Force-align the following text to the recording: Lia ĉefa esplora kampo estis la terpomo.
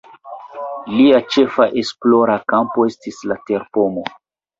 Lia 0.93 1.19
ĉefa 1.35 1.67
esplora 1.81 2.37
kampo 2.53 2.87
estis 2.93 3.21
la 3.33 3.39
terpomo. 3.51 4.07